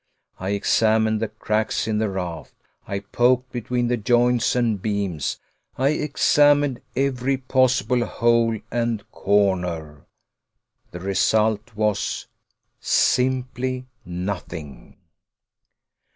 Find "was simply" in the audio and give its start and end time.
11.75-13.85